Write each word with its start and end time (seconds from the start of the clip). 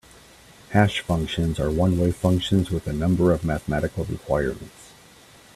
Hash 0.71 0.99
functions 1.01 1.59
are 1.59 1.69
one-way 1.69 2.09
functions 2.09 2.71
with 2.71 2.87
a 2.87 2.91
number 2.91 3.31
of 3.31 3.43
mathematical 3.45 4.03
requirements. 4.05 4.93